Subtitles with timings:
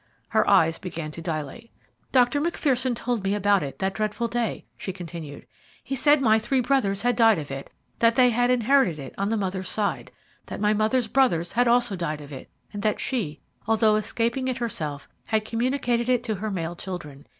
[0.29, 1.69] Her eyes began to dilate.
[2.11, 2.41] "Dr.
[2.41, 5.45] Macpherson told me about it that dreadful day," she continued.
[5.83, 9.13] "He said that my three brothers had died of it, that they had inherited it
[9.19, 10.09] on the mother's side
[10.47, 15.07] that my mother's brothers had also died of it, and that she, although escaping herself,
[15.27, 17.27] had communicated it to her male children.